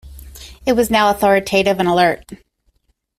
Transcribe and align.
It 0.65 0.73
was 0.73 0.89
now 0.89 1.11
authoritative 1.11 1.79
and 1.79 1.87
alert.. 1.87 2.25